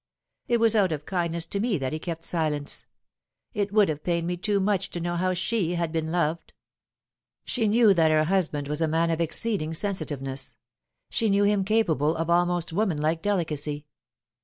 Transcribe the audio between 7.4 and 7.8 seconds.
She